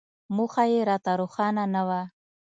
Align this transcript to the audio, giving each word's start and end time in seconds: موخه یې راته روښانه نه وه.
موخه 0.35 0.63
یې 0.71 0.79
راته 0.89 1.11
روښانه 1.19 1.63
نه 1.73 1.81
وه. 1.87 2.01